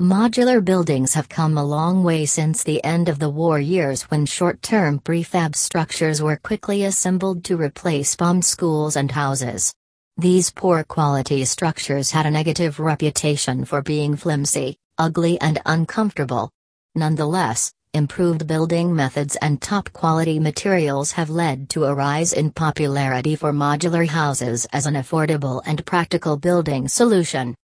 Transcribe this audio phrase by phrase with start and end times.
[0.00, 4.24] Modular buildings have come a long way since the end of the war years when
[4.24, 9.74] short term prefab structures were quickly assembled to replace bombed schools and houses.
[10.16, 16.50] These poor quality structures had a negative reputation for being flimsy, ugly, and uncomfortable.
[16.94, 23.36] Nonetheless, improved building methods and top quality materials have led to a rise in popularity
[23.36, 27.54] for modular houses as an affordable and practical building solution.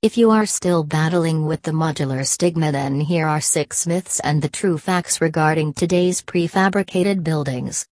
[0.00, 4.40] If you are still battling with the modular stigma, then here are six myths and
[4.40, 7.84] the true facts regarding today's prefabricated buildings.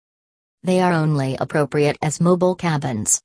[0.62, 3.20] They are only appropriate as mobile cabins.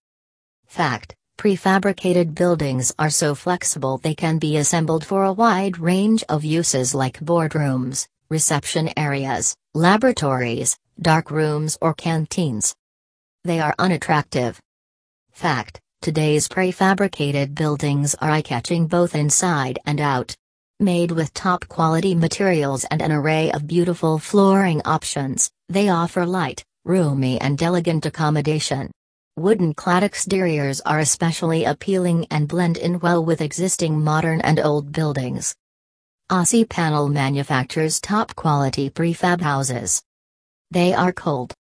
[0.66, 6.44] Fact Prefabricated buildings are so flexible they can be assembled for a wide range of
[6.44, 12.74] uses like boardrooms, reception areas, laboratories, dark rooms, or canteens.
[13.44, 14.60] They are unattractive.
[15.32, 20.36] Fact Today's prefabricated buildings are eye catching both inside and out.
[20.80, 26.64] Made with top quality materials and an array of beautiful flooring options, they offer light,
[26.86, 28.90] roomy, and elegant accommodation.
[29.38, 34.92] Wooden clad exteriors are especially appealing and blend in well with existing modern and old
[34.92, 35.54] buildings.
[36.32, 40.02] Aussie Panel manufactures top quality prefab houses.
[40.72, 41.54] They are cold.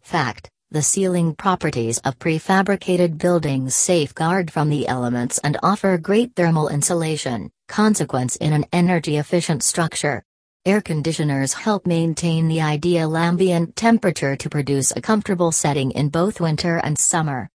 [0.00, 6.68] Fact the sealing properties of prefabricated buildings safeguard from the elements and offer great thermal
[6.68, 10.22] insulation, consequence in an energy-efficient structure.
[10.66, 16.38] Air conditioners help maintain the ideal ambient temperature to produce a comfortable setting in both
[16.38, 17.48] winter and summer.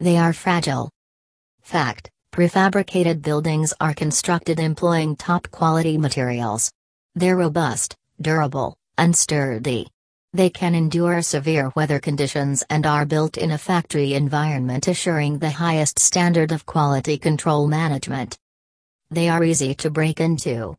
[0.00, 0.90] They are fragile.
[1.62, 6.70] Fact Prefabricated buildings are constructed employing top quality materials.
[7.14, 9.88] They're robust, durable, and sturdy.
[10.32, 15.50] They can endure severe weather conditions and are built in a factory environment assuring the
[15.50, 18.38] highest standard of quality control management.
[19.10, 20.76] They are easy to break into.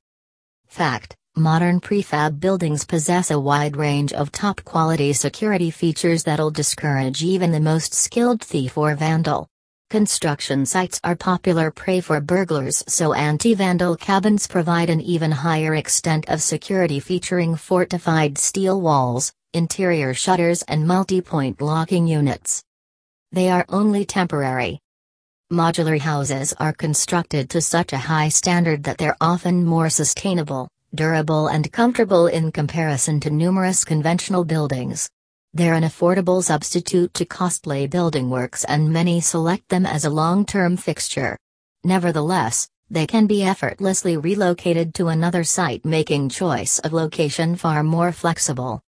[0.67, 7.23] Fact Modern prefab buildings possess a wide range of top quality security features that'll discourage
[7.23, 9.47] even the most skilled thief or vandal.
[9.91, 15.75] Construction sites are popular prey for burglars, so anti vandal cabins provide an even higher
[15.75, 22.63] extent of security featuring fortified steel walls, interior shutters and multi-point locking units.
[23.33, 24.79] They are only temporary.
[25.51, 31.49] Modular houses are constructed to such a high standard that they're often more sustainable, durable
[31.49, 35.09] and comfortable in comparison to numerous conventional buildings.
[35.53, 40.77] They're an affordable substitute to costly building works and many select them as a long-term
[40.77, 41.37] fixture.
[41.83, 48.13] Nevertheless, they can be effortlessly relocated to another site making choice of location far more
[48.13, 48.81] flexible.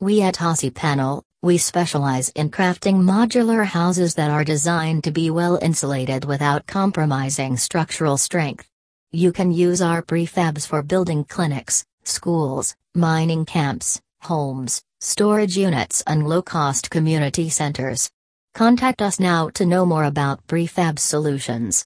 [0.00, 5.30] We at Aussie Panel, we specialize in crafting modular houses that are designed to be
[5.30, 8.68] well insulated without compromising structural strength.
[9.12, 16.28] You can use our prefabs for building clinics, schools, mining camps, homes, storage units and
[16.28, 18.08] low-cost community centers.
[18.54, 21.80] Contact us now to know more about prefab solutions.